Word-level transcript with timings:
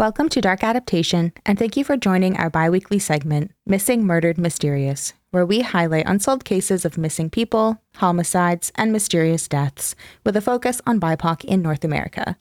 Welcome 0.00 0.30
to 0.30 0.40
Dark 0.40 0.64
Adaptation, 0.64 1.30
and 1.44 1.58
thank 1.58 1.76
you 1.76 1.84
for 1.84 1.94
joining 1.94 2.34
our 2.38 2.48
bi 2.48 2.70
weekly 2.70 2.98
segment, 2.98 3.52
Missing 3.66 4.06
Murdered 4.06 4.38
Mysterious, 4.38 5.12
where 5.30 5.44
we 5.44 5.60
highlight 5.60 6.06
unsolved 6.06 6.42
cases 6.42 6.86
of 6.86 6.96
missing 6.96 7.28
people, 7.28 7.82
homicides, 7.96 8.72
and 8.76 8.92
mysterious 8.92 9.46
deaths, 9.46 9.94
with 10.24 10.38
a 10.38 10.40
focus 10.40 10.80
on 10.86 11.00
BIPOC 11.00 11.44
in 11.44 11.60
North 11.60 11.84
America. 11.84 12.38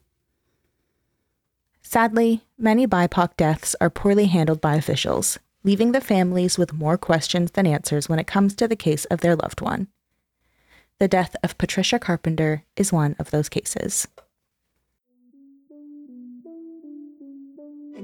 Sadly, 1.81 2.45
many 2.57 2.87
BIPOC 2.87 3.35
deaths 3.35 3.75
are 3.81 3.89
poorly 3.89 4.27
handled 4.27 4.61
by 4.61 4.75
officials, 4.75 5.37
leaving 5.65 5.91
the 5.91 5.99
families 5.99 6.57
with 6.57 6.71
more 6.71 6.97
questions 6.97 7.51
than 7.51 7.67
answers 7.67 8.07
when 8.07 8.19
it 8.19 8.25
comes 8.25 8.55
to 8.55 8.69
the 8.69 8.77
case 8.77 9.03
of 9.11 9.19
their 9.19 9.35
loved 9.35 9.59
one. 9.59 9.89
The 10.99 11.09
death 11.09 11.35
of 11.43 11.57
Patricia 11.57 11.99
Carpenter 11.99 12.63
is 12.77 12.93
one 12.93 13.17
of 13.19 13.31
those 13.31 13.49
cases. 13.49 14.07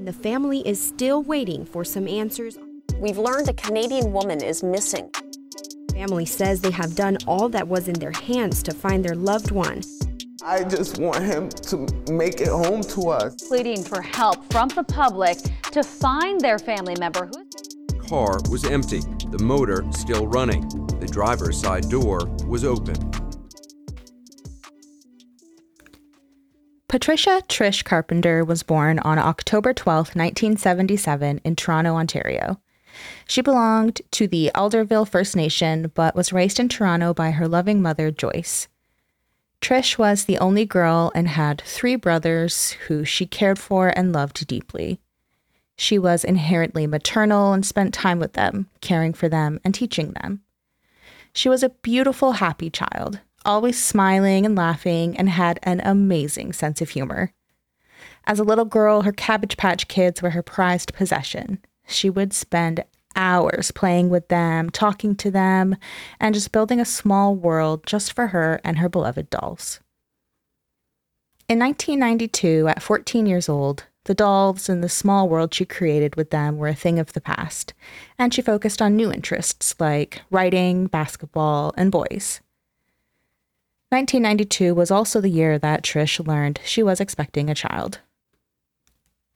The 0.06 0.12
family 0.12 0.60
is 0.60 0.80
still 0.80 1.20
waiting 1.20 1.64
for 1.64 1.84
some 1.84 2.06
answers. 2.06 2.56
We've 3.00 3.18
learned 3.18 3.48
a 3.48 3.52
Canadian 3.52 4.12
woman 4.12 4.40
is 4.40 4.62
missing. 4.62 5.10
Family 5.92 6.24
says 6.24 6.60
they 6.60 6.70
have 6.70 6.94
done 6.94 7.18
all 7.26 7.48
that 7.48 7.66
was 7.66 7.88
in 7.88 7.94
their 7.94 8.12
hands 8.12 8.62
to 8.62 8.72
find 8.72 9.04
their 9.04 9.16
loved 9.16 9.50
one. 9.50 9.82
I 10.44 10.62
just 10.62 11.00
want 11.00 11.24
him 11.24 11.48
to 11.48 11.88
make 12.08 12.40
it 12.40 12.46
home 12.46 12.82
to 12.82 13.08
us. 13.08 13.34
Pleading 13.48 13.82
for 13.82 14.00
help 14.00 14.44
from 14.52 14.68
the 14.68 14.84
public 14.84 15.38
to 15.72 15.82
find 15.82 16.40
their 16.40 16.60
family 16.60 16.94
member 17.00 17.26
who 17.26 18.08
car 18.08 18.38
was 18.48 18.64
empty, 18.64 19.00
the 19.30 19.42
motor 19.42 19.84
still 19.90 20.28
running. 20.28 20.68
The 21.00 21.08
driver's 21.10 21.60
side 21.60 21.88
door 21.88 22.26
was 22.46 22.64
open. 22.64 22.94
Patricia 26.88 27.42
Trish 27.48 27.82
Carpenter 27.84 28.44
was 28.44 28.62
born 28.62 29.00
on 29.00 29.18
October 29.18 29.74
12, 29.74 30.14
1977, 30.14 31.40
in 31.42 31.56
Toronto, 31.56 31.96
Ontario. 31.96 32.60
She 33.26 33.40
belonged 33.40 34.00
to 34.12 34.28
the 34.28 34.52
Alderville 34.54 35.08
First 35.08 35.34
Nation, 35.34 35.90
but 35.94 36.14
was 36.14 36.32
raised 36.32 36.60
in 36.60 36.68
Toronto 36.68 37.12
by 37.12 37.32
her 37.32 37.48
loving 37.48 37.82
mother, 37.82 38.12
Joyce. 38.12 38.68
Trish 39.60 39.98
was 39.98 40.24
the 40.24 40.38
only 40.38 40.64
girl 40.64 41.10
and 41.12 41.26
had 41.26 41.60
three 41.62 41.96
brothers 41.96 42.72
who 42.86 43.04
she 43.04 43.26
cared 43.26 43.58
for 43.58 43.92
and 43.96 44.12
loved 44.12 44.46
deeply. 44.46 45.00
She 45.76 45.98
was 45.98 46.22
inherently 46.24 46.86
maternal 46.86 47.52
and 47.52 47.66
spent 47.66 47.94
time 47.94 48.20
with 48.20 48.34
them, 48.34 48.68
caring 48.80 49.12
for 49.12 49.28
them 49.28 49.58
and 49.64 49.74
teaching 49.74 50.12
them. 50.12 50.42
She 51.32 51.48
was 51.48 51.64
a 51.64 51.70
beautiful, 51.70 52.32
happy 52.32 52.70
child, 52.70 53.20
always 53.46 53.82
smiling 53.82 54.44
and 54.44 54.56
laughing, 54.56 55.16
and 55.16 55.30
had 55.30 55.58
an 55.62 55.80
amazing 55.84 56.52
sense 56.52 56.82
of 56.82 56.90
humor. 56.90 57.32
As 58.26 58.38
a 58.38 58.44
little 58.44 58.64
girl, 58.64 59.02
her 59.02 59.12
Cabbage 59.12 59.56
Patch 59.56 59.88
kids 59.88 60.20
were 60.20 60.30
her 60.30 60.42
prized 60.42 60.92
possession. 60.92 61.60
She 61.86 62.10
would 62.10 62.32
spend 62.32 62.84
hours 63.14 63.70
playing 63.70 64.10
with 64.10 64.28
them, 64.28 64.68
talking 64.68 65.14
to 65.16 65.30
them, 65.30 65.76
and 66.20 66.34
just 66.34 66.52
building 66.52 66.80
a 66.80 66.84
small 66.84 67.34
world 67.34 67.86
just 67.86 68.12
for 68.12 68.28
her 68.28 68.60
and 68.64 68.78
her 68.78 68.88
beloved 68.88 69.30
dolls. 69.30 69.80
In 71.48 71.60
1992, 71.60 72.66
at 72.68 72.82
14 72.82 73.24
years 73.24 73.48
old, 73.48 73.84
the 74.04 74.14
dolls 74.14 74.68
and 74.68 74.82
the 74.82 74.88
small 74.88 75.28
world 75.28 75.54
she 75.54 75.64
created 75.64 76.16
with 76.16 76.30
them 76.30 76.58
were 76.58 76.68
a 76.68 76.74
thing 76.74 76.98
of 76.98 77.12
the 77.12 77.20
past, 77.20 77.72
and 78.18 78.34
she 78.34 78.42
focused 78.42 78.82
on 78.82 78.96
new 78.96 79.12
interests 79.12 79.74
like 79.78 80.22
writing, 80.30 80.86
basketball, 80.86 81.72
and 81.76 81.90
boys. 81.90 82.40
1992 83.90 84.74
was 84.74 84.90
also 84.90 85.20
the 85.20 85.28
year 85.28 85.58
that 85.58 85.82
Trish 85.82 86.24
learned 86.26 86.60
she 86.64 86.82
was 86.82 87.00
expecting 87.00 87.48
a 87.48 87.54
child. 87.54 88.00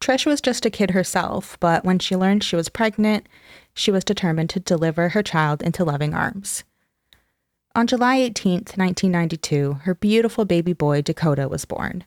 Trish 0.00 0.26
was 0.26 0.40
just 0.40 0.66
a 0.66 0.70
kid 0.70 0.90
herself, 0.90 1.56
but 1.60 1.84
when 1.84 1.98
she 1.98 2.16
learned 2.16 2.42
she 2.42 2.56
was 2.56 2.68
pregnant, 2.68 3.28
she 3.74 3.90
was 3.90 4.02
determined 4.02 4.50
to 4.50 4.60
deliver 4.60 5.10
her 5.10 5.22
child 5.22 5.62
into 5.62 5.84
loving 5.84 6.14
arms. 6.14 6.64
On 7.76 7.86
July 7.86 8.16
18, 8.16 8.52
1992, 8.54 9.74
her 9.84 9.94
beautiful 9.94 10.44
baby 10.44 10.72
boy 10.72 11.02
Dakota 11.02 11.46
was 11.48 11.64
born. 11.64 12.02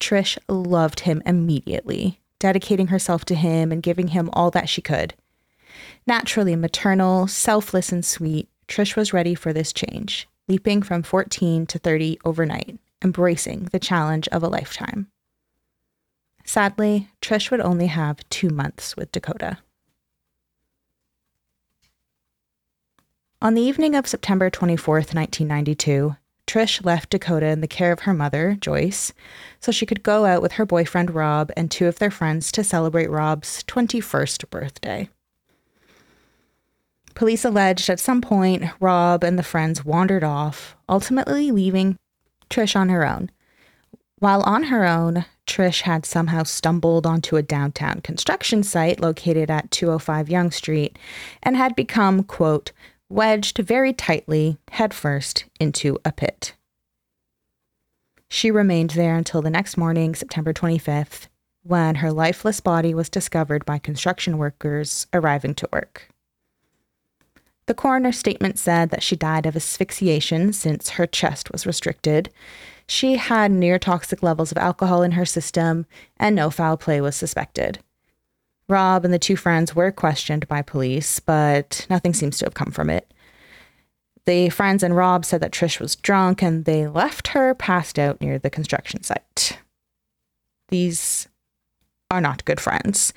Trish 0.00 0.36
loved 0.48 1.00
him 1.00 1.22
immediately, 1.24 2.18
dedicating 2.40 2.88
herself 2.88 3.24
to 3.26 3.36
him 3.36 3.70
and 3.70 3.82
giving 3.82 4.08
him 4.08 4.30
all 4.32 4.50
that 4.50 4.68
she 4.68 4.82
could. 4.82 5.14
Naturally 6.06 6.56
maternal, 6.56 7.28
selfless, 7.28 7.92
and 7.92 8.04
sweet, 8.04 8.48
Trish 8.66 8.96
was 8.96 9.12
ready 9.12 9.36
for 9.36 9.52
this 9.52 9.72
change, 9.72 10.26
leaping 10.48 10.82
from 10.82 11.02
14 11.02 11.66
to 11.66 11.78
30 11.78 12.18
overnight, 12.24 12.78
embracing 13.02 13.64
the 13.72 13.78
challenge 13.78 14.26
of 14.28 14.42
a 14.42 14.48
lifetime. 14.48 15.08
Sadly, 16.44 17.10
Trish 17.20 17.50
would 17.50 17.60
only 17.60 17.86
have 17.86 18.28
two 18.30 18.48
months 18.48 18.96
with 18.96 19.12
Dakota. 19.12 19.58
On 23.40 23.54
the 23.54 23.62
evening 23.62 23.94
of 23.94 24.06
September 24.06 24.50
24th, 24.50 25.14
1992, 25.14 26.16
Trish 26.48 26.84
left 26.84 27.10
Dakota 27.10 27.46
in 27.46 27.60
the 27.60 27.68
care 27.68 27.92
of 27.92 28.00
her 28.00 28.14
mother, 28.14 28.56
Joyce, 28.58 29.12
so 29.60 29.70
she 29.70 29.84
could 29.84 30.02
go 30.02 30.24
out 30.24 30.40
with 30.40 30.52
her 30.52 30.64
boyfriend 30.64 31.14
Rob 31.14 31.52
and 31.54 31.70
two 31.70 31.86
of 31.86 31.98
their 31.98 32.10
friends 32.10 32.50
to 32.52 32.64
celebrate 32.64 33.10
Rob's 33.10 33.62
21st 33.64 34.48
birthday. 34.48 35.10
Police 37.18 37.44
alleged 37.44 37.90
at 37.90 37.98
some 37.98 38.20
point 38.20 38.62
Rob 38.78 39.24
and 39.24 39.36
the 39.36 39.42
friends 39.42 39.84
wandered 39.84 40.22
off, 40.22 40.76
ultimately 40.88 41.50
leaving 41.50 41.96
Trish 42.48 42.76
on 42.76 42.90
her 42.90 43.04
own. 43.04 43.32
While 44.20 44.40
on 44.42 44.62
her 44.64 44.84
own, 44.84 45.24
Trish 45.44 45.80
had 45.80 46.06
somehow 46.06 46.44
stumbled 46.44 47.08
onto 47.08 47.34
a 47.34 47.42
downtown 47.42 48.02
construction 48.02 48.62
site 48.62 49.00
located 49.00 49.50
at 49.50 49.72
205 49.72 50.28
Yonge 50.28 50.54
Street 50.54 50.96
and 51.42 51.56
had 51.56 51.74
become, 51.74 52.22
quote, 52.22 52.70
wedged 53.08 53.58
very 53.58 53.92
tightly, 53.92 54.56
headfirst, 54.70 55.44
into 55.58 55.98
a 56.04 56.12
pit. 56.12 56.54
She 58.28 58.52
remained 58.52 58.90
there 58.90 59.16
until 59.16 59.42
the 59.42 59.50
next 59.50 59.76
morning, 59.76 60.14
September 60.14 60.52
25th, 60.52 61.26
when 61.64 61.96
her 61.96 62.12
lifeless 62.12 62.60
body 62.60 62.94
was 62.94 63.10
discovered 63.10 63.64
by 63.64 63.78
construction 63.78 64.38
workers 64.38 65.08
arriving 65.12 65.56
to 65.56 65.68
work. 65.72 66.10
The 67.68 67.74
coroner's 67.74 68.18
statement 68.18 68.58
said 68.58 68.88
that 68.90 69.02
she 69.02 69.14
died 69.14 69.44
of 69.44 69.54
asphyxiation 69.54 70.54
since 70.54 70.88
her 70.88 71.06
chest 71.06 71.52
was 71.52 71.66
restricted. 71.66 72.30
She 72.86 73.16
had 73.16 73.50
near 73.50 73.78
toxic 73.78 74.22
levels 74.22 74.50
of 74.50 74.56
alcohol 74.56 75.02
in 75.02 75.12
her 75.12 75.26
system, 75.26 75.84
and 76.16 76.34
no 76.34 76.48
foul 76.48 76.78
play 76.78 77.02
was 77.02 77.14
suspected. 77.14 77.80
Rob 78.70 79.04
and 79.04 79.12
the 79.12 79.18
two 79.18 79.36
friends 79.36 79.76
were 79.76 79.92
questioned 79.92 80.48
by 80.48 80.62
police, 80.62 81.20
but 81.20 81.86
nothing 81.90 82.14
seems 82.14 82.38
to 82.38 82.46
have 82.46 82.54
come 82.54 82.70
from 82.70 82.88
it. 82.88 83.12
The 84.24 84.48
friends 84.48 84.82
and 84.82 84.96
Rob 84.96 85.26
said 85.26 85.42
that 85.42 85.52
Trish 85.52 85.78
was 85.78 85.94
drunk 85.94 86.42
and 86.42 86.64
they 86.64 86.86
left 86.86 87.28
her 87.28 87.54
passed 87.54 87.98
out 87.98 88.22
near 88.22 88.38
the 88.38 88.48
construction 88.48 89.02
site. 89.02 89.58
These 90.70 91.28
are 92.10 92.22
not 92.22 92.46
good 92.46 92.60
friends. 92.60 93.12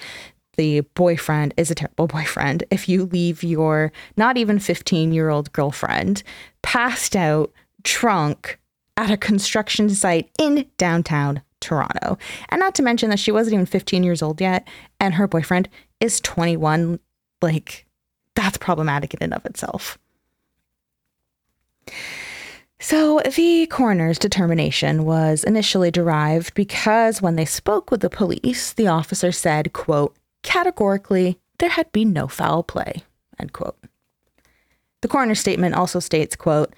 The 0.58 0.82
boyfriend 0.82 1.54
is 1.58 1.72
a 1.72 1.76
terrible 1.76 2.08
boyfriend. 2.08 2.64
If 2.72 2.90
you 2.90 3.06
leave 3.06 3.44
your 3.44 3.92
not 4.18 4.38
even 4.38 4.60
15 4.60 5.12
year 5.14 5.30
old 5.30 5.52
girlfriend 5.54 6.24
passed 6.62 7.16
out, 7.16 7.52
drunk 7.84 8.60
at 8.98 9.10
a 9.10 9.18
construction 9.18 9.90
site 9.90 10.30
in 10.38 10.66
downtown 10.78 11.42
Toronto. 11.62 12.18
And 12.50 12.60
not 12.60 12.76
to 12.76 12.84
mention 12.84 13.10
that 13.10 13.20
she 13.20 13.32
wasn't 13.32 13.54
even 13.54 13.66
15 13.66 14.04
years 14.04 14.22
old 14.22 14.42
yet, 14.42 14.68
and 15.00 15.14
her 15.14 15.28
boyfriend 15.28 15.70
is 16.00 16.20
21. 16.20 17.00
Like, 17.42 17.86
that's 18.36 18.58
problematic 18.58 19.14
in 19.14 19.24
and 19.24 19.34
of 19.34 19.46
itself. 19.46 19.98
So, 22.80 23.22
the 23.36 23.68
coroner's 23.68 24.18
determination 24.18 25.06
was 25.06 25.44
initially 25.44 25.92
derived 25.92 26.56
because 26.56 27.22
when 27.22 27.36
they 27.36 27.46
spoke 27.46 27.92
with 27.92 28.02
the 28.02 28.10
police, 28.10 28.74
the 28.74 28.88
officer 28.88 29.32
said, 29.32 29.72
quote, 29.74 30.16
categorically, 30.44 31.40
there 31.60 31.70
had 31.70 31.92
been 31.92 32.14
no 32.14 32.28
foul 32.28 32.64
play, 32.64 33.04
end 33.40 33.54
quote. 33.54 33.78
The 35.02 35.08
coroner's 35.08 35.40
statement 35.40 35.76
also 35.76 36.00
states, 36.00 36.36
quote, 36.36 36.74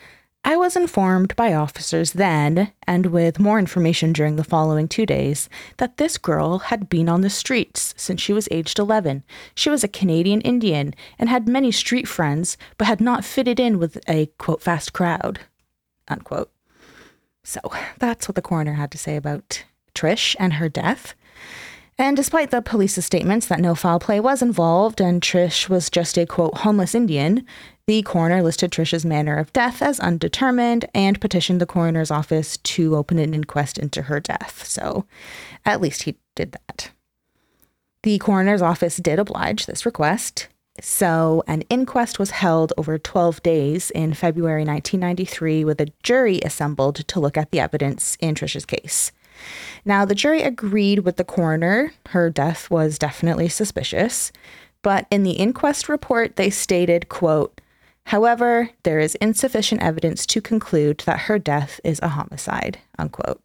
I 0.45 0.57
was 0.57 0.75
informed 0.75 1.37
by 1.37 1.53
officers 1.53 2.11
then, 2.11 2.73
and 2.85 3.05
with 3.07 3.39
more 3.39 3.59
information 3.59 4.11
during 4.11 4.35
the 4.35 4.43
following 4.43 4.89
two 4.89 5.05
days, 5.05 5.47
that 5.77 5.95
this 5.95 6.17
girl 6.17 6.59
had 6.59 6.89
been 6.89 7.07
on 7.07 7.21
the 7.21 7.29
streets 7.29 7.93
since 7.95 8.21
she 8.21 8.33
was 8.33 8.49
aged 8.51 8.77
11. 8.77 9.23
She 9.55 9.69
was 9.69 9.85
a 9.85 9.87
Canadian 9.87 10.41
Indian 10.41 10.93
and 11.17 11.29
had 11.29 11.47
many 11.47 11.71
street 11.71 12.09
friends, 12.09 12.57
but 12.77 12.87
had 12.87 12.99
not 12.99 13.23
fitted 13.23 13.57
in 13.57 13.79
with 13.79 13.97
a 14.09 14.25
quote 14.37 14.61
fast 14.61 14.91
crowd. 14.91 15.39
Unquote. 16.09 16.51
So 17.45 17.61
that's 17.99 18.27
what 18.27 18.35
the 18.35 18.41
coroner 18.41 18.73
had 18.73 18.91
to 18.91 18.97
say 18.97 19.15
about 19.15 19.63
Trish 19.95 20.35
and 20.39 20.53
her 20.53 20.67
death. 20.67 21.15
And 22.03 22.17
despite 22.17 22.51
the 22.51 22.61
police's 22.61 23.05
statements 23.05 23.47
that 23.47 23.61
no 23.61 23.75
foul 23.75 23.97
play 23.97 24.19
was 24.19 24.41
involved 24.41 24.99
and 24.99 25.21
Trish 25.21 25.69
was 25.69 25.89
just 25.89 26.17
a 26.17 26.25
quote 26.25 26.57
homeless 26.57 26.93
Indian, 26.93 27.45
the 27.87 28.01
coroner 28.01 28.43
listed 28.43 28.71
Trish's 28.71 29.05
manner 29.05 29.37
of 29.37 29.53
death 29.53 29.81
as 29.81 30.01
undetermined 30.01 30.83
and 30.93 31.21
petitioned 31.21 31.61
the 31.61 31.65
coroner's 31.65 32.11
office 32.11 32.57
to 32.57 32.97
open 32.97 33.19
an 33.19 33.33
inquest 33.33 33.77
into 33.77 34.01
her 34.01 34.19
death. 34.19 34.65
So 34.65 35.05
at 35.63 35.79
least 35.79 36.03
he 36.03 36.17
did 36.35 36.51
that. 36.51 36.91
The 38.03 38.17
coroner's 38.17 38.61
office 38.61 38.97
did 38.97 39.17
oblige 39.17 39.65
this 39.65 39.85
request. 39.85 40.49
So, 40.81 41.41
an 41.47 41.61
inquest 41.69 42.19
was 42.19 42.31
held 42.31 42.73
over 42.77 42.97
12 42.97 43.41
days 43.43 43.91
in 43.91 44.13
February 44.13 44.65
1993 44.65 45.63
with 45.63 45.79
a 45.79 45.93
jury 46.03 46.41
assembled 46.43 46.95
to 47.07 47.19
look 47.21 47.37
at 47.37 47.51
the 47.51 47.61
evidence 47.61 48.17
in 48.19 48.35
Trisha's 48.35 48.65
case. 48.65 49.13
Now, 49.85 50.05
the 50.05 50.15
jury 50.15 50.41
agreed 50.41 50.99
with 50.99 51.17
the 51.17 51.23
coroner. 51.23 51.93
Her 52.09 52.29
death 52.29 52.69
was 52.69 52.99
definitely 52.99 53.49
suspicious. 53.49 54.31
But 54.81 55.07
in 55.09 55.23
the 55.23 55.31
inquest 55.31 55.89
report, 55.89 56.35
they 56.35 56.49
stated, 56.49 57.09
quote, 57.09 57.59
However, 58.07 58.69
there 58.83 58.99
is 58.99 59.15
insufficient 59.15 59.81
evidence 59.81 60.25
to 60.27 60.41
conclude 60.41 61.03
that 61.05 61.21
her 61.21 61.39
death 61.39 61.79
is 61.83 61.99
a 62.01 62.09
homicide, 62.09 62.79
unquote. 62.99 63.41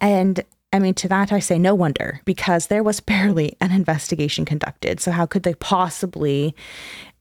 And 0.00 0.44
I 0.72 0.78
mean, 0.78 0.94
to 0.94 1.08
that 1.08 1.32
I 1.32 1.40
say 1.40 1.58
no 1.58 1.74
wonder, 1.74 2.20
because 2.24 2.66
there 2.66 2.82
was 2.82 3.00
barely 3.00 3.56
an 3.60 3.72
investigation 3.72 4.44
conducted. 4.44 5.00
So, 5.00 5.10
how 5.10 5.26
could 5.26 5.42
they 5.42 5.54
possibly 5.54 6.54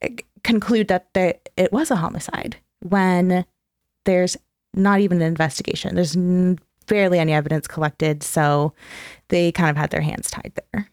eh, 0.01 0.17
conclude 0.43 0.87
that 0.89 1.07
they, 1.13 1.39
it 1.57 1.71
was 1.71 1.89
a 1.91 1.95
homicide 1.95 2.57
when 2.81 3.45
there's 4.05 4.37
not 4.73 4.99
even 4.99 5.21
an 5.21 5.27
investigation? 5.27 5.95
There's 5.95 6.15
barely 6.89 7.19
any 7.19 7.31
evidence 7.31 7.67
collected. 7.67 8.21
So, 8.23 8.73
they 9.29 9.53
kind 9.53 9.69
of 9.69 9.77
had 9.77 9.91
their 9.91 10.01
hands 10.01 10.29
tied 10.29 10.51
there. 10.73 10.89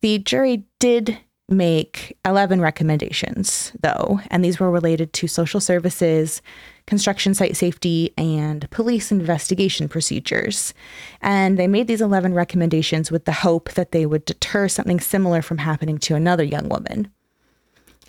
The 0.00 0.18
jury 0.18 0.64
did 0.78 1.18
make 1.50 2.16
11 2.24 2.60
recommendations, 2.60 3.72
though, 3.82 4.20
and 4.30 4.44
these 4.44 4.60
were 4.60 4.70
related 4.70 5.12
to 5.14 5.26
social 5.26 5.60
services, 5.60 6.40
construction 6.86 7.34
site 7.34 7.56
safety, 7.56 8.14
and 8.16 8.70
police 8.70 9.10
investigation 9.10 9.88
procedures. 9.88 10.72
And 11.20 11.58
they 11.58 11.66
made 11.66 11.88
these 11.88 12.00
11 12.00 12.34
recommendations 12.34 13.10
with 13.10 13.24
the 13.24 13.32
hope 13.32 13.72
that 13.72 13.92
they 13.92 14.06
would 14.06 14.24
deter 14.24 14.68
something 14.68 15.00
similar 15.00 15.42
from 15.42 15.58
happening 15.58 15.98
to 15.98 16.14
another 16.14 16.44
young 16.44 16.68
woman. 16.68 17.10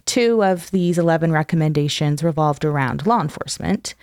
Two 0.05 0.43
of 0.43 0.71
these 0.71 0.97
11 0.97 1.31
recommendations 1.31 2.23
revolved 2.23 2.63
around 2.63 3.05
law 3.05 3.21
enforcement, 3.21 3.95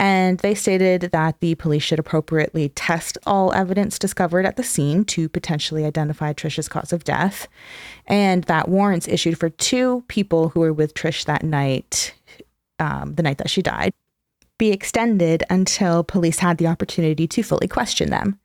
and 0.00 0.38
they 0.40 0.54
stated 0.54 1.10
that 1.12 1.40
the 1.40 1.54
police 1.54 1.82
should 1.82 1.98
appropriately 1.98 2.68
test 2.70 3.16
all 3.26 3.52
evidence 3.52 3.98
discovered 3.98 4.46
at 4.46 4.56
the 4.56 4.62
scene 4.62 5.04
to 5.04 5.28
potentially 5.28 5.84
identify 5.84 6.32
Trisha's 6.32 6.68
cause 6.68 6.92
of 6.92 7.04
death, 7.04 7.46
and 8.06 8.44
that 8.44 8.68
warrants 8.68 9.08
issued 9.08 9.38
for 9.38 9.50
two 9.50 10.04
people 10.08 10.48
who 10.50 10.60
were 10.60 10.72
with 10.72 10.94
Trish 10.94 11.24
that 11.26 11.42
night, 11.42 12.14
um, 12.78 13.14
the 13.14 13.22
night 13.22 13.38
that 13.38 13.50
she 13.50 13.62
died, 13.62 13.92
be 14.58 14.70
extended 14.70 15.42
until 15.50 16.04
police 16.04 16.38
had 16.38 16.58
the 16.58 16.66
opportunity 16.66 17.26
to 17.26 17.42
fully 17.42 17.68
question 17.68 18.10
them. 18.10 18.38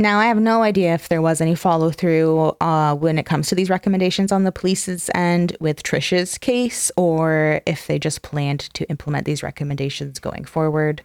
Now, 0.00 0.18
I 0.18 0.28
have 0.28 0.40
no 0.40 0.62
idea 0.62 0.94
if 0.94 1.10
there 1.10 1.20
was 1.20 1.42
any 1.42 1.54
follow 1.54 1.90
through 1.90 2.56
uh, 2.62 2.94
when 2.94 3.18
it 3.18 3.26
comes 3.26 3.48
to 3.48 3.54
these 3.54 3.68
recommendations 3.68 4.32
on 4.32 4.44
the 4.44 4.50
police's 4.50 5.10
end 5.14 5.54
with 5.60 5.82
Trisha's 5.82 6.38
case, 6.38 6.90
or 6.96 7.60
if 7.66 7.86
they 7.86 7.98
just 7.98 8.22
planned 8.22 8.60
to 8.72 8.88
implement 8.88 9.26
these 9.26 9.42
recommendations 9.42 10.18
going 10.18 10.46
forward. 10.46 11.02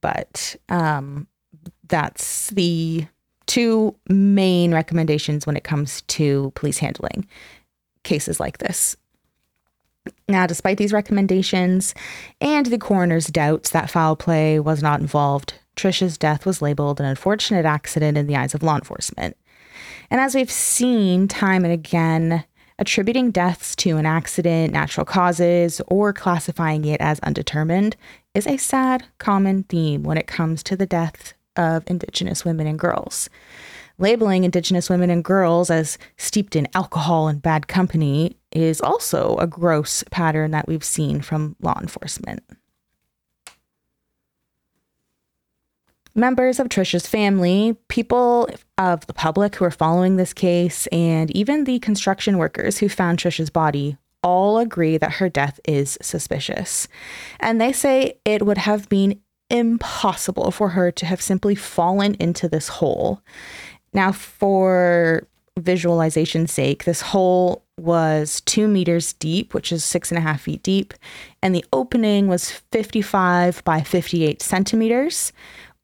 But 0.00 0.56
um, 0.70 1.26
that's 1.86 2.48
the 2.48 3.06
two 3.44 3.94
main 4.08 4.72
recommendations 4.72 5.46
when 5.46 5.56
it 5.56 5.64
comes 5.64 6.00
to 6.02 6.50
police 6.54 6.78
handling 6.78 7.26
cases 8.04 8.40
like 8.40 8.56
this. 8.56 8.96
Now, 10.30 10.46
despite 10.46 10.78
these 10.78 10.94
recommendations 10.94 11.94
and 12.40 12.64
the 12.64 12.78
coroner's 12.78 13.26
doubts 13.26 13.68
that 13.70 13.90
foul 13.90 14.16
play 14.16 14.58
was 14.58 14.82
not 14.82 15.00
involved, 15.00 15.52
Trisha's 15.78 16.18
death 16.18 16.44
was 16.44 16.60
labeled 16.60 17.00
an 17.00 17.06
unfortunate 17.06 17.64
accident 17.64 18.18
in 18.18 18.26
the 18.26 18.36
eyes 18.36 18.54
of 18.54 18.62
law 18.62 18.74
enforcement. 18.74 19.36
And 20.10 20.20
as 20.20 20.34
we've 20.34 20.50
seen 20.50 21.28
time 21.28 21.64
and 21.64 21.72
again, 21.72 22.44
attributing 22.78 23.30
deaths 23.30 23.76
to 23.76 23.96
an 23.96 24.04
accident, 24.04 24.72
natural 24.72 25.06
causes, 25.06 25.80
or 25.86 26.12
classifying 26.12 26.84
it 26.84 27.00
as 27.00 27.20
undetermined 27.20 27.96
is 28.34 28.46
a 28.46 28.56
sad 28.56 29.04
common 29.18 29.62
theme 29.64 30.02
when 30.02 30.18
it 30.18 30.26
comes 30.26 30.62
to 30.64 30.76
the 30.76 30.86
deaths 30.86 31.34
of 31.56 31.84
Indigenous 31.86 32.44
women 32.44 32.66
and 32.66 32.78
girls. 32.78 33.30
Labeling 33.98 34.44
Indigenous 34.44 34.90
women 34.90 35.10
and 35.10 35.24
girls 35.24 35.70
as 35.70 35.98
steeped 36.16 36.54
in 36.54 36.68
alcohol 36.74 37.28
and 37.28 37.42
bad 37.42 37.66
company 37.66 38.36
is 38.52 38.80
also 38.80 39.36
a 39.36 39.46
gross 39.46 40.04
pattern 40.10 40.52
that 40.52 40.68
we've 40.68 40.84
seen 40.84 41.20
from 41.20 41.56
law 41.60 41.78
enforcement. 41.80 42.42
Members 46.18 46.60
of 46.60 46.68
Trisha's 46.68 47.06
family, 47.06 47.76
people 47.88 48.48
of 48.76 49.06
the 49.06 49.14
public 49.14 49.56
who 49.56 49.64
are 49.64 49.70
following 49.70 50.16
this 50.16 50.34
case, 50.34 50.86
and 50.88 51.30
even 51.36 51.64
the 51.64 51.78
construction 51.78 52.36
workers 52.36 52.78
who 52.78 52.88
found 52.88 53.18
Trisha's 53.18 53.50
body 53.50 53.96
all 54.22 54.58
agree 54.58 54.98
that 54.98 55.14
her 55.14 55.28
death 55.28 55.60
is 55.66 55.96
suspicious. 56.02 56.88
And 57.40 57.60
they 57.60 57.72
say 57.72 58.18
it 58.24 58.44
would 58.44 58.58
have 58.58 58.88
been 58.88 59.20
impossible 59.48 60.50
for 60.50 60.70
her 60.70 60.90
to 60.90 61.06
have 61.06 61.22
simply 61.22 61.54
fallen 61.54 62.14
into 62.14 62.48
this 62.48 62.68
hole. 62.68 63.22
Now, 63.94 64.12
for 64.12 65.26
visualization's 65.58 66.52
sake, 66.52 66.84
this 66.84 67.00
hole 67.00 67.64
was 67.78 68.40
two 68.42 68.68
meters 68.68 69.12
deep, 69.14 69.54
which 69.54 69.72
is 69.72 69.84
six 69.84 70.10
and 70.10 70.18
a 70.18 70.22
half 70.22 70.42
feet 70.42 70.62
deep, 70.62 70.94
and 71.42 71.54
the 71.54 71.64
opening 71.72 72.26
was 72.28 72.50
55 72.50 73.62
by 73.64 73.80
58 73.80 74.42
centimeters, 74.42 75.32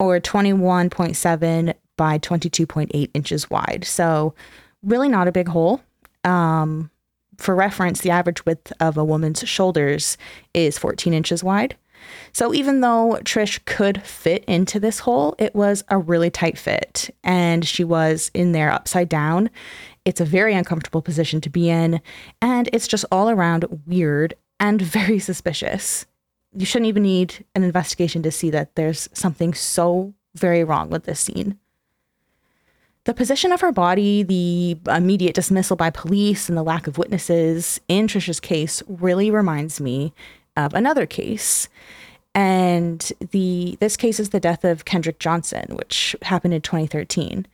or 0.04 0.20
21.7 0.20 1.74
by 1.96 2.18
22.8 2.18 3.10
inches 3.14 3.50
wide. 3.50 3.84
So, 3.84 4.34
really 4.82 5.08
not 5.08 5.28
a 5.28 5.32
big 5.32 5.48
hole. 5.48 5.80
Um, 6.24 6.90
for 7.38 7.54
reference, 7.54 8.00
the 8.00 8.10
average 8.10 8.44
width 8.46 8.72
of 8.80 8.96
a 8.96 9.04
woman's 9.04 9.46
shoulders 9.48 10.16
is 10.52 10.78
14 10.78 11.12
inches 11.14 11.42
wide. 11.42 11.76
So, 12.32 12.52
even 12.52 12.80
though 12.80 13.18
Trish 13.22 13.64
could 13.64 14.02
fit 14.02 14.44
into 14.44 14.78
this 14.78 15.00
hole, 15.00 15.34
it 15.38 15.54
was 15.54 15.84
a 15.88 15.98
really 15.98 16.30
tight 16.30 16.58
fit, 16.58 17.10
and 17.22 17.66
she 17.66 17.84
was 17.84 18.30
in 18.34 18.52
there 18.52 18.70
upside 18.70 19.08
down. 19.08 19.50
It's 20.04 20.20
a 20.20 20.26
very 20.26 20.54
uncomfortable 20.54 21.00
position 21.00 21.40
to 21.42 21.50
be 21.50 21.70
in, 21.70 22.00
and 22.42 22.68
it's 22.72 22.88
just 22.88 23.06
all 23.10 23.30
around 23.30 23.64
weird 23.86 24.34
and 24.60 24.80
very 24.82 25.18
suspicious 25.18 26.06
you 26.56 26.66
shouldn't 26.66 26.88
even 26.88 27.02
need 27.02 27.44
an 27.54 27.64
investigation 27.64 28.22
to 28.22 28.30
see 28.30 28.50
that 28.50 28.74
there's 28.74 29.08
something 29.12 29.54
so 29.54 30.14
very 30.34 30.64
wrong 30.64 30.90
with 30.90 31.04
this 31.04 31.20
scene. 31.20 31.58
The 33.04 33.14
position 33.14 33.52
of 33.52 33.60
her 33.60 33.72
body, 33.72 34.22
the 34.22 34.78
immediate 34.90 35.34
dismissal 35.34 35.76
by 35.76 35.90
police, 35.90 36.48
and 36.48 36.56
the 36.56 36.62
lack 36.62 36.86
of 36.86 36.96
witnesses 36.96 37.78
in 37.86 38.06
Trisha's 38.06 38.40
case 38.40 38.82
really 38.88 39.30
reminds 39.30 39.80
me 39.80 40.14
of 40.56 40.72
another 40.72 41.04
case. 41.04 41.68
And 42.34 43.12
the 43.30 43.76
this 43.78 43.96
case 43.96 44.18
is 44.18 44.30
the 44.30 44.40
death 44.40 44.64
of 44.64 44.86
Kendrick 44.86 45.18
Johnson, 45.18 45.76
which 45.76 46.16
happened 46.22 46.54
in 46.54 46.62
2013. 46.62 47.46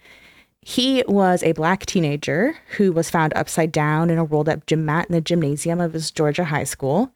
He 0.63 1.03
was 1.09 1.43
a 1.43 1.53
black 1.53 1.85
teenager 1.85 2.57
who 2.77 2.93
was 2.93 3.11
found 3.11 3.33
upside 3.35 3.73
down 3.73 4.09
in 4.09 4.19
a 4.19 4.25
rolled 4.25 4.49
up 4.49 4.67
gym 4.67 4.85
mat 4.85 5.07
in 5.09 5.15
the 5.15 5.21
gymnasium 5.21 5.81
of 5.81 5.95
his 5.95 6.11
Georgia 6.11 6.45
high 6.45 6.65
school. 6.65 7.13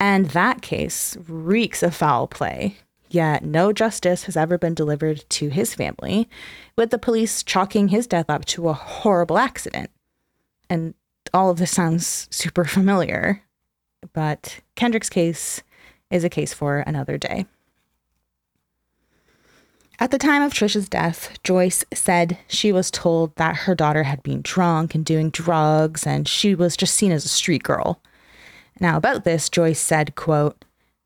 And 0.00 0.30
that 0.30 0.62
case 0.62 1.16
reeks 1.26 1.82
of 1.82 1.94
foul 1.94 2.26
play. 2.26 2.76
Yet 3.10 3.44
no 3.44 3.72
justice 3.72 4.24
has 4.24 4.36
ever 4.36 4.58
been 4.58 4.74
delivered 4.74 5.24
to 5.30 5.48
his 5.48 5.74
family, 5.74 6.28
with 6.76 6.90
the 6.90 6.98
police 6.98 7.42
chalking 7.42 7.88
his 7.88 8.06
death 8.06 8.28
up 8.28 8.44
to 8.46 8.68
a 8.68 8.74
horrible 8.74 9.38
accident. 9.38 9.90
And 10.68 10.94
all 11.32 11.50
of 11.50 11.58
this 11.58 11.70
sounds 11.70 12.28
super 12.30 12.64
familiar, 12.64 13.42
but 14.12 14.60
Kendrick's 14.76 15.08
case 15.08 15.62
is 16.10 16.24
a 16.24 16.28
case 16.28 16.52
for 16.52 16.80
another 16.80 17.18
day. 17.18 17.46
At 20.00 20.12
the 20.12 20.18
time 20.18 20.42
of 20.42 20.52
Trisha's 20.54 20.88
death, 20.88 21.38
Joyce 21.42 21.84
said 21.92 22.38
she 22.46 22.70
was 22.70 22.90
told 22.90 23.34
that 23.34 23.56
her 23.56 23.74
daughter 23.74 24.04
had 24.04 24.22
been 24.22 24.42
drunk 24.42 24.94
and 24.94 25.04
doing 25.04 25.30
drugs 25.30 26.06
and 26.06 26.28
she 26.28 26.54
was 26.54 26.76
just 26.76 26.94
seen 26.94 27.10
as 27.10 27.24
a 27.24 27.28
street 27.28 27.64
girl. 27.64 28.00
Now, 28.80 28.96
about 28.96 29.24
this, 29.24 29.48
Joyce 29.48 29.80
said, 29.80 30.14
quote, 30.14 30.64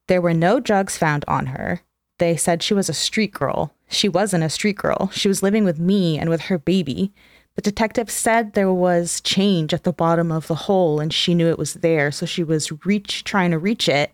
There 0.09 0.21
were 0.21 0.35
no 0.35 0.61
drugs 0.61 0.99
found 0.99 1.25
on 1.27 1.47
her. 1.47 1.81
They 2.19 2.37
said 2.37 2.63
she 2.63 2.75
was 2.75 2.89
a 2.89 2.95
street 2.95 3.33
girl. 3.33 3.75
She 3.89 4.09
wasn't 4.09 4.45
a 4.45 4.49
street 4.49 4.77
girl. 4.77 5.11
She 5.13 5.27
was 5.27 5.43
living 5.43 5.65
with 5.65 5.81
me 5.81 6.19
and 6.19 6.31
with 6.31 6.43
her 6.43 6.59
baby. 6.59 7.13
The 7.57 7.63
detective 7.63 8.11
said 8.11 8.53
there 8.53 8.73
was 8.73 9.21
change 9.21 9.75
at 9.75 9.83
the 9.83 9.93
bottom 9.93 10.31
of 10.31 10.47
the 10.47 10.55
hole 10.55 11.01
and 11.01 11.13
she 11.13 11.35
knew 11.35 11.49
it 11.49 11.59
was 11.59 11.75
there, 11.75 12.13
so 12.13 12.25
she 12.25 12.45
was 12.45 12.87
reach 12.87 13.25
trying 13.25 13.51
to 13.51 13.59
reach 13.59 13.89
it 13.89 14.13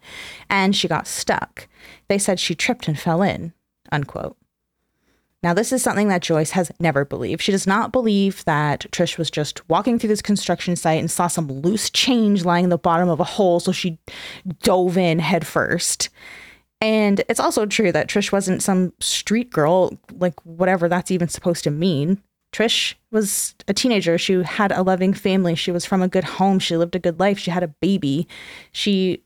and 0.49 0.75
she 0.75 0.89
got 0.89 1.07
stuck. 1.07 1.69
They 2.09 2.17
said 2.19 2.41
she 2.41 2.55
tripped 2.55 2.89
and 2.89 2.99
fell 2.99 3.21
in. 3.21 3.53
Unquote. 3.93 4.38
Now, 5.43 5.55
this 5.55 5.73
is 5.73 5.83
something 5.83 6.09
that 6.09 6.23
Joyce 6.23 6.51
has 6.51 6.73
never 6.81 7.05
believed. 7.05 7.43
She 7.43 7.53
does 7.53 7.67
not 7.67 7.93
believe 7.93 8.45
that 8.45 8.87
Trish 8.91 9.19
was 9.19 9.31
just 9.31 9.69
walking 9.69 9.99
through 9.99 10.09
this 10.09 10.23
construction 10.23 10.75
site 10.75 10.99
and 10.99 11.11
saw 11.11 11.29
some 11.29 11.51
loose 11.51 11.91
change 11.91 12.45
lying 12.45 12.65
in 12.65 12.71
the 12.71 12.79
bottom 12.79 13.09
of 13.09 13.21
a 13.21 13.25
hole, 13.25 13.61
so 13.61 13.71
she 13.71 13.99
dove 14.63 14.99
in 14.99 15.21
headfirst. 15.21 16.09
And 16.81 17.23
it's 17.29 17.41
also 17.41 17.67
true 17.67 17.93
that 17.93 18.09
Trish 18.09 18.33
wasn't 18.33 18.63
some 18.63 18.93
street 18.99 19.51
girl, 19.51 19.97
like 20.13 20.35
whatever 20.45 20.89
that's 20.89 21.11
even 21.11 21.29
supposed 21.29 21.65
to 21.65 21.71
mean. 21.71 22.21
Trish 22.53 22.95
was 23.11 23.55
a 23.69 23.75
teenager. 23.75 24.19
She 24.19 24.43
had 24.43 24.73
a 24.73 24.83
loving 24.83 25.13
family. 25.13 25.55
She 25.55 25.71
was 25.71 25.85
from 25.85 26.03
a 26.03 26.09
good 26.09 26.25
home. 26.25 26.59
She 26.59 26.77
lived 26.77 26.97
a 26.97 27.01
good 27.01 27.21
life. 27.21 27.39
She 27.39 27.51
had 27.51 27.63
a 27.63 27.69
baby. 27.69 28.27
She 28.73 29.23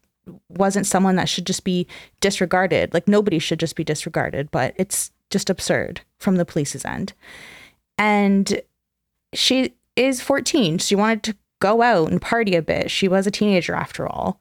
wasn't 0.49 0.87
someone 0.87 1.16
that 1.16 1.28
should 1.28 1.47
just 1.47 1.64
be 1.64 1.87
disregarded. 2.21 2.92
Like 2.92 3.09
nobody 3.09 3.38
should 3.38 3.61
just 3.61 3.76
be 3.76 3.85
disregarded, 3.85 4.50
but 4.50 4.75
it's 4.76 5.11
just 5.33 5.51
absurd 5.51 6.03
from 6.19 6.37
the 6.37 6.45
police's 6.45 6.85
end. 6.85 7.12
And 7.99 8.61
she 9.35 9.75
is 9.97 10.21
14. 10.21 10.79
She 10.79 10.95
wanted 10.95 11.23
to 11.25 11.37
go 11.61 11.83
out 11.83 12.11
and 12.11 12.21
party 12.21 12.55
a 12.55 12.62
bit. 12.62 12.91
She 12.91 13.09
was 13.09 13.27
a 13.27 13.31
teenager 13.31 13.75
after 13.75 14.07
all. 14.07 14.41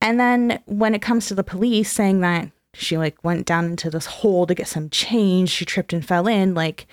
And 0.00 0.18
then 0.18 0.60
when 0.66 0.94
it 0.94 1.02
comes 1.02 1.26
to 1.26 1.34
the 1.34 1.44
police 1.44 1.92
saying 1.92 2.20
that 2.20 2.50
she 2.72 2.96
like 2.96 3.22
went 3.22 3.46
down 3.46 3.66
into 3.66 3.90
this 3.90 4.06
hole 4.06 4.46
to 4.46 4.54
get 4.54 4.68
some 4.68 4.88
change, 4.90 5.50
she 5.50 5.64
tripped 5.64 5.92
and 5.92 6.06
fell 6.06 6.26
in, 6.26 6.54
like 6.54 6.86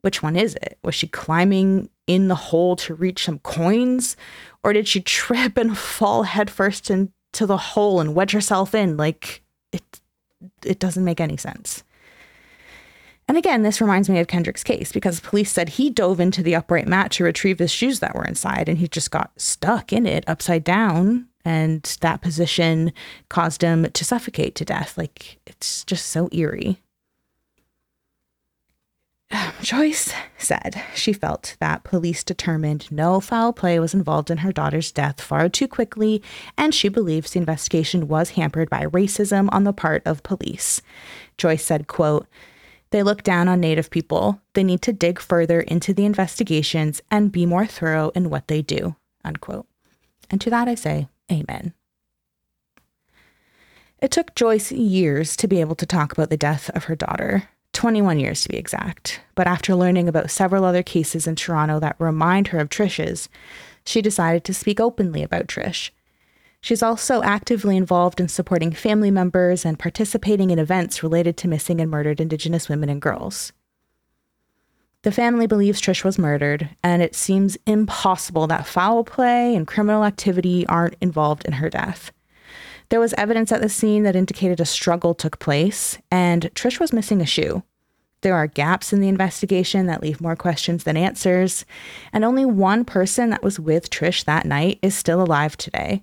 which 0.00 0.22
one 0.22 0.36
is 0.36 0.54
it? 0.56 0.78
Was 0.82 0.94
she 0.94 1.06
climbing 1.06 1.88
in 2.06 2.28
the 2.28 2.34
hole 2.34 2.76
to 2.76 2.94
reach 2.94 3.24
some 3.24 3.38
coins? 3.40 4.16
Or 4.64 4.72
did 4.72 4.88
she 4.88 5.00
trip 5.00 5.56
and 5.56 5.76
fall 5.76 6.22
headfirst 6.22 6.90
into 6.90 7.46
the 7.46 7.56
hole 7.56 8.00
and 8.00 8.14
wedge 8.14 8.32
herself 8.32 8.74
in? 8.74 8.96
Like 8.96 9.42
it 9.72 9.82
it 10.64 10.78
doesn't 10.78 11.04
make 11.04 11.20
any 11.20 11.36
sense. 11.36 11.84
And 13.28 13.36
again, 13.36 13.62
this 13.62 13.82
reminds 13.82 14.08
me 14.08 14.18
of 14.20 14.26
Kendrick's 14.26 14.64
case 14.64 14.90
because 14.90 15.20
police 15.20 15.52
said 15.52 15.68
he 15.68 15.90
dove 15.90 16.18
into 16.18 16.42
the 16.42 16.54
upright 16.54 16.88
mat 16.88 17.10
to 17.12 17.24
retrieve 17.24 17.58
his 17.58 17.70
shoes 17.70 18.00
that 18.00 18.14
were 18.14 18.24
inside 18.24 18.70
and 18.70 18.78
he 18.78 18.88
just 18.88 19.10
got 19.10 19.38
stuck 19.38 19.92
in 19.92 20.06
it 20.06 20.24
upside 20.26 20.64
down. 20.64 21.28
And 21.44 21.82
that 22.00 22.22
position 22.22 22.92
caused 23.28 23.62
him 23.62 23.90
to 23.92 24.04
suffocate 24.04 24.54
to 24.56 24.64
death. 24.64 24.96
Like, 24.96 25.38
it's 25.46 25.84
just 25.84 26.06
so 26.06 26.30
eerie. 26.32 26.78
Joyce 29.62 30.12
said 30.38 30.82
she 30.94 31.12
felt 31.12 31.56
that 31.60 31.84
police 31.84 32.24
determined 32.24 32.90
no 32.90 33.20
foul 33.20 33.52
play 33.52 33.78
was 33.78 33.94
involved 33.94 34.30
in 34.30 34.38
her 34.38 34.52
daughter's 34.52 34.90
death 34.90 35.20
far 35.20 35.48
too 35.48 35.68
quickly, 35.68 36.22
and 36.56 36.74
she 36.74 36.88
believes 36.88 37.30
the 37.30 37.40
investigation 37.40 38.08
was 38.08 38.30
hampered 38.30 38.70
by 38.70 38.84
racism 38.84 39.48
on 39.52 39.64
the 39.64 39.72
part 39.72 40.02
of 40.06 40.22
police. 40.22 40.80
Joyce 41.36 41.64
said, 41.64 41.86
quote, 41.88 42.26
they 42.90 43.02
look 43.02 43.22
down 43.22 43.48
on 43.48 43.60
Native 43.60 43.90
people. 43.90 44.40
They 44.54 44.64
need 44.64 44.82
to 44.82 44.92
dig 44.92 45.18
further 45.18 45.60
into 45.60 45.92
the 45.92 46.04
investigations 46.04 47.02
and 47.10 47.32
be 47.32 47.46
more 47.46 47.66
thorough 47.66 48.10
in 48.14 48.30
what 48.30 48.48
they 48.48 48.62
do. 48.62 48.96
Unquote. 49.24 49.66
And 50.30 50.40
to 50.40 50.50
that 50.50 50.68
I 50.68 50.74
say, 50.74 51.08
Amen. 51.30 51.74
It 54.00 54.10
took 54.10 54.34
Joyce 54.34 54.70
years 54.70 55.36
to 55.36 55.48
be 55.48 55.60
able 55.60 55.74
to 55.74 55.86
talk 55.86 56.12
about 56.12 56.30
the 56.30 56.36
death 56.36 56.70
of 56.70 56.84
her 56.84 56.94
daughter, 56.94 57.48
21 57.72 58.20
years 58.20 58.42
to 58.42 58.48
be 58.48 58.56
exact. 58.56 59.20
But 59.34 59.46
after 59.46 59.74
learning 59.74 60.08
about 60.08 60.30
several 60.30 60.64
other 60.64 60.84
cases 60.84 61.26
in 61.26 61.34
Toronto 61.34 61.80
that 61.80 61.96
remind 61.98 62.48
her 62.48 62.58
of 62.58 62.68
Trish's, 62.68 63.28
she 63.84 64.00
decided 64.00 64.44
to 64.44 64.54
speak 64.54 64.78
openly 64.80 65.22
about 65.22 65.48
Trish 65.48 65.90
She's 66.60 66.82
also 66.82 67.22
actively 67.22 67.76
involved 67.76 68.20
in 68.20 68.28
supporting 68.28 68.72
family 68.72 69.10
members 69.10 69.64
and 69.64 69.78
participating 69.78 70.50
in 70.50 70.58
events 70.58 71.02
related 71.02 71.36
to 71.38 71.48
missing 71.48 71.80
and 71.80 71.90
murdered 71.90 72.20
Indigenous 72.20 72.68
women 72.68 72.88
and 72.88 73.00
girls. 73.00 73.52
The 75.02 75.12
family 75.12 75.46
believes 75.46 75.80
Trish 75.80 76.02
was 76.02 76.18
murdered, 76.18 76.70
and 76.82 77.00
it 77.00 77.14
seems 77.14 77.56
impossible 77.66 78.48
that 78.48 78.66
foul 78.66 79.04
play 79.04 79.54
and 79.54 79.66
criminal 79.66 80.04
activity 80.04 80.66
aren't 80.66 80.96
involved 81.00 81.44
in 81.44 81.52
her 81.54 81.70
death. 81.70 82.10
There 82.88 82.98
was 82.98 83.14
evidence 83.14 83.52
at 83.52 83.60
the 83.60 83.68
scene 83.68 84.02
that 84.02 84.16
indicated 84.16 84.60
a 84.60 84.66
struggle 84.66 85.14
took 85.14 85.38
place, 85.38 85.98
and 86.10 86.50
Trish 86.54 86.80
was 86.80 86.92
missing 86.92 87.20
a 87.20 87.26
shoe. 87.26 87.62
There 88.22 88.34
are 88.34 88.48
gaps 88.48 88.92
in 88.92 89.00
the 89.00 89.08
investigation 89.08 89.86
that 89.86 90.02
leave 90.02 90.20
more 90.20 90.34
questions 90.34 90.82
than 90.82 90.96
answers, 90.96 91.64
and 92.12 92.24
only 92.24 92.44
one 92.44 92.84
person 92.84 93.30
that 93.30 93.44
was 93.44 93.60
with 93.60 93.90
Trish 93.90 94.24
that 94.24 94.46
night 94.46 94.80
is 94.82 94.96
still 94.96 95.22
alive 95.22 95.56
today. 95.56 96.02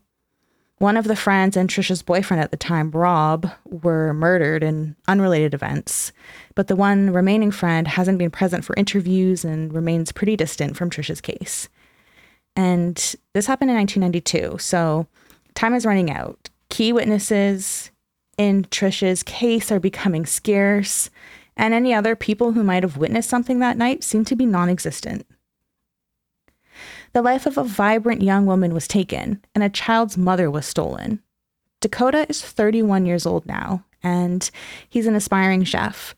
One 0.85 0.97
of 0.97 1.05
the 1.05 1.15
friends 1.15 1.57
and 1.57 1.67
Trisha's 1.67 2.03
boyfriend 2.03 2.43
at 2.43 2.51
the 2.51 2.57
time, 2.57 2.91
Rob, 2.91 3.49
were 3.65 4.13
murdered 4.13 4.61
in 4.61 4.95
unrelated 5.07 5.55
events, 5.55 6.11
but 6.53 6.67
the 6.67 6.75
one 6.75 7.11
remaining 7.11 7.49
friend 7.49 7.87
hasn't 7.87 8.19
been 8.19 8.29
present 8.29 8.63
for 8.63 8.75
interviews 8.75 9.43
and 9.43 9.73
remains 9.73 10.11
pretty 10.11 10.35
distant 10.35 10.77
from 10.77 10.91
Trisha's 10.91 11.21
case. 11.21 11.69
And 12.55 12.97
this 13.33 13.47
happened 13.47 13.71
in 13.71 13.77
1992, 13.77 14.59
so 14.59 15.07
time 15.55 15.73
is 15.73 15.87
running 15.87 16.11
out. 16.11 16.51
Key 16.69 16.93
witnesses 16.93 17.89
in 18.37 18.65
Trisha's 18.65 19.23
case 19.23 19.71
are 19.71 19.79
becoming 19.79 20.27
scarce, 20.27 21.09
and 21.57 21.73
any 21.73 21.95
other 21.95 22.15
people 22.15 22.51
who 22.51 22.63
might 22.63 22.83
have 22.83 22.95
witnessed 22.95 23.31
something 23.31 23.57
that 23.57 23.75
night 23.75 24.03
seem 24.03 24.23
to 24.25 24.35
be 24.35 24.45
non 24.45 24.69
existent. 24.69 25.25
The 27.15 27.21
life 27.21 27.45
of 27.45 27.57
a 27.57 27.63
vibrant 27.63 28.21
young 28.21 28.45
woman 28.45 28.73
was 28.73 28.89
taken, 28.89 29.41
and 29.55 29.63
a 29.63 29.69
child's 29.69 30.17
mother 30.17 30.51
was 30.51 30.65
stolen. 30.65 31.21
Dakota 31.79 32.25
is 32.27 32.41
31 32.41 33.05
years 33.05 33.25
old 33.25 33.45
now, 33.45 33.85
and 34.03 34.51
he's 34.89 35.07
an 35.07 35.15
aspiring 35.15 35.63
chef. 35.63 36.13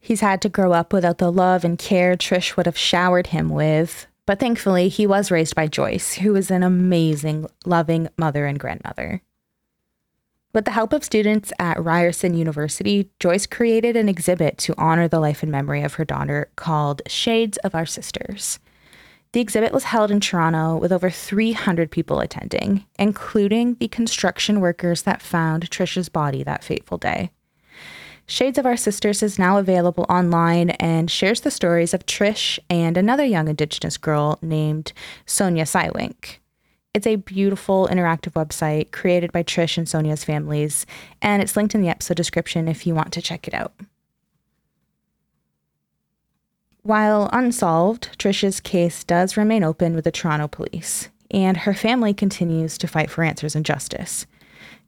He's 0.00 0.22
had 0.22 0.40
to 0.40 0.48
grow 0.48 0.72
up 0.72 0.94
without 0.94 1.18
the 1.18 1.30
love 1.30 1.62
and 1.62 1.78
care 1.78 2.16
Trish 2.16 2.56
would 2.56 2.64
have 2.64 2.78
showered 2.78 3.26
him 3.26 3.50
with, 3.50 4.06
but 4.24 4.40
thankfully, 4.40 4.88
he 4.88 5.06
was 5.06 5.30
raised 5.30 5.54
by 5.54 5.66
Joyce, 5.66 6.14
who 6.14 6.34
is 6.36 6.50
an 6.50 6.62
amazing, 6.62 7.46
loving 7.66 8.08
mother 8.16 8.46
and 8.46 8.58
grandmother. 8.58 9.20
With 10.54 10.64
the 10.64 10.70
help 10.70 10.94
of 10.94 11.04
students 11.04 11.52
at 11.58 11.84
Ryerson 11.84 12.32
University, 12.32 13.10
Joyce 13.20 13.44
created 13.44 13.94
an 13.94 14.08
exhibit 14.08 14.56
to 14.56 14.74
honor 14.78 15.06
the 15.06 15.20
life 15.20 15.42
and 15.42 15.52
memory 15.52 15.82
of 15.82 15.94
her 15.94 16.06
daughter 16.06 16.48
called 16.56 17.02
Shades 17.06 17.58
of 17.58 17.74
Our 17.74 17.84
Sisters. 17.84 18.58
The 19.32 19.40
exhibit 19.40 19.72
was 19.72 19.84
held 19.84 20.10
in 20.10 20.20
Toronto 20.20 20.76
with 20.76 20.90
over 20.90 21.10
300 21.10 21.90
people 21.90 22.20
attending, 22.20 22.86
including 22.98 23.74
the 23.74 23.88
construction 23.88 24.60
workers 24.60 25.02
that 25.02 25.20
found 25.20 25.70
Trisha's 25.70 26.08
body 26.08 26.42
that 26.42 26.64
fateful 26.64 26.96
day. 26.96 27.30
Shades 28.26 28.58
of 28.58 28.66
Our 28.66 28.76
Sisters 28.76 29.22
is 29.22 29.38
now 29.38 29.58
available 29.58 30.06
online 30.08 30.70
and 30.70 31.10
shares 31.10 31.40
the 31.40 31.50
stories 31.50 31.94
of 31.94 32.04
Trish 32.06 32.58
and 32.68 32.96
another 32.96 33.24
young 33.24 33.48
Indigenous 33.48 33.96
girl 33.96 34.38
named 34.42 34.92
Sonya 35.24 35.64
Cywink. 35.64 36.36
It's 36.94 37.06
a 37.06 37.16
beautiful 37.16 37.88
interactive 37.90 38.32
website 38.32 38.92
created 38.92 39.30
by 39.30 39.42
Trish 39.42 39.78
and 39.78 39.88
Sonya's 39.88 40.24
families, 40.24 40.84
and 41.22 41.42
it's 41.42 41.56
linked 41.56 41.74
in 41.74 41.80
the 41.80 41.88
episode 41.88 42.16
description 42.16 42.66
if 42.66 42.86
you 42.86 42.94
want 42.94 43.12
to 43.12 43.22
check 43.22 43.46
it 43.46 43.54
out. 43.54 43.72
While 46.88 47.28
unsolved, 47.34 48.18
Trisha's 48.18 48.60
case 48.60 49.04
does 49.04 49.36
remain 49.36 49.62
open 49.62 49.94
with 49.94 50.04
the 50.04 50.10
Toronto 50.10 50.48
police, 50.48 51.10
and 51.30 51.54
her 51.54 51.74
family 51.74 52.14
continues 52.14 52.78
to 52.78 52.86
fight 52.86 53.10
for 53.10 53.22
answers 53.22 53.54
and 53.54 53.62
justice. 53.62 54.24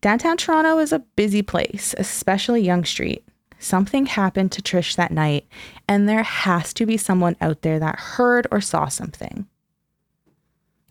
Downtown 0.00 0.38
Toronto 0.38 0.78
is 0.78 0.94
a 0.94 1.00
busy 1.00 1.42
place, 1.42 1.94
especially 1.98 2.62
Yonge 2.62 2.88
Street. 2.88 3.22
Something 3.58 4.06
happened 4.06 4.50
to 4.52 4.62
Trish 4.62 4.96
that 4.96 5.10
night, 5.10 5.46
and 5.86 6.08
there 6.08 6.22
has 6.22 6.72
to 6.72 6.86
be 6.86 6.96
someone 6.96 7.36
out 7.38 7.60
there 7.60 7.78
that 7.78 8.00
heard 8.00 8.46
or 8.50 8.62
saw 8.62 8.88
something. 8.88 9.46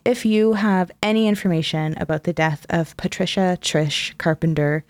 If 0.05 0.27
you 0.27 0.53
have 0.53 0.91
any 1.01 1.27
information 1.27 1.97
about 1.99 2.23
the 2.23 2.33
death 2.33 2.67
of 2.69 2.95
Patricia 2.97 3.57
Trish 3.61 4.15
Carpenter, 4.19 4.85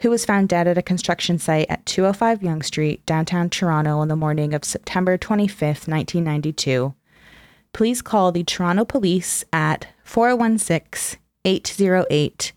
who 0.00 0.10
was 0.10 0.24
found 0.24 0.48
dead 0.48 0.66
at 0.66 0.78
a 0.78 0.82
construction 0.82 1.38
site 1.38 1.66
at 1.68 1.84
205 1.86 2.42
Yonge 2.42 2.64
Street, 2.64 3.04
downtown 3.06 3.50
Toronto, 3.50 3.98
on 3.98 4.08
the 4.08 4.16
morning 4.16 4.54
of 4.54 4.64
September 4.64 5.18
25th, 5.18 5.86
1992. 5.88 6.94
Please 7.72 8.02
call 8.02 8.32
the 8.32 8.44
Toronto 8.44 8.84
Police 8.84 9.44
at 9.52 9.88
416 10.04 11.20
808 11.44 12.52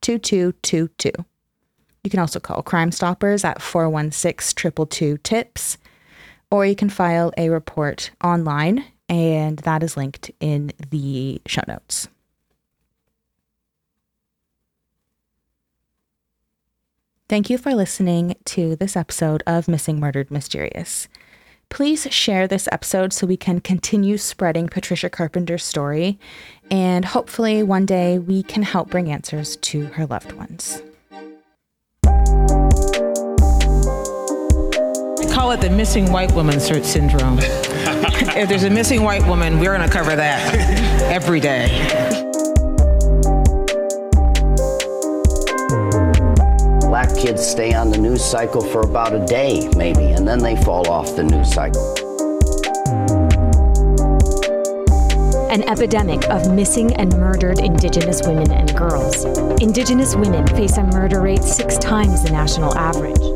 2222. 0.00 1.12
You 2.04 2.10
can 2.10 2.20
also 2.20 2.40
call 2.40 2.62
Crime 2.62 2.90
Stoppers 2.90 3.44
at 3.44 3.62
416 3.62 4.56
222 4.56 5.18
TIPS, 5.18 5.78
or 6.50 6.66
you 6.66 6.74
can 6.74 6.90
file 6.90 7.32
a 7.38 7.48
report 7.48 8.10
online, 8.22 8.84
and 9.08 9.58
that 9.58 9.82
is 9.82 9.96
linked 9.96 10.30
in 10.40 10.72
the 10.90 11.40
show 11.46 11.62
notes. 11.68 12.08
Thank 17.32 17.48
you 17.48 17.56
for 17.56 17.74
listening 17.74 18.36
to 18.44 18.76
this 18.76 18.94
episode 18.94 19.42
of 19.46 19.66
Missing 19.66 19.98
Murdered 19.98 20.30
Mysterious. 20.30 21.08
Please 21.70 22.06
share 22.10 22.46
this 22.46 22.68
episode 22.70 23.14
so 23.14 23.26
we 23.26 23.38
can 23.38 23.58
continue 23.58 24.18
spreading 24.18 24.68
Patricia 24.68 25.08
Carpenter's 25.08 25.64
story, 25.64 26.18
and 26.70 27.06
hopefully 27.06 27.62
one 27.62 27.86
day 27.86 28.18
we 28.18 28.42
can 28.42 28.62
help 28.62 28.90
bring 28.90 29.10
answers 29.10 29.56
to 29.56 29.86
her 29.86 30.04
loved 30.04 30.32
ones. 30.32 30.82
Call 35.32 35.52
it 35.52 35.62
the 35.62 35.72
missing 35.74 36.12
white 36.12 36.32
woman 36.32 36.60
search 36.60 36.84
syndrome. 36.84 37.38
if 37.40 38.46
there's 38.50 38.64
a 38.64 38.68
missing 38.68 39.04
white 39.04 39.26
woman, 39.26 39.58
we're 39.58 39.74
going 39.74 39.88
to 39.88 39.90
cover 39.90 40.14
that 40.14 40.54
every 41.10 41.40
day. 41.40 42.21
black 47.02 47.18
kids 47.18 47.44
stay 47.44 47.74
on 47.74 47.90
the 47.90 47.98
news 47.98 48.24
cycle 48.24 48.60
for 48.60 48.82
about 48.82 49.12
a 49.12 49.24
day, 49.26 49.68
maybe, 49.76 50.12
and 50.12 50.26
then 50.26 50.38
they 50.38 50.54
fall 50.62 50.88
off 50.88 51.16
the 51.16 51.24
news 51.24 51.52
cycle. 51.52 51.98
an 55.50 55.68
epidemic 55.68 56.26
of 56.30 56.50
missing 56.50 56.94
and 56.94 57.14
murdered 57.18 57.58
Indigenous 57.58 58.22
women 58.26 58.50
and 58.50 58.74
girls. 58.74 59.26
Indigenous 59.60 60.16
women 60.16 60.46
face 60.46 60.78
a 60.78 60.82
murder 60.82 61.20
rate 61.20 61.44
six 61.44 61.76
times 61.76 62.22
the 62.22 62.30
national 62.30 62.74
average. 62.74 63.31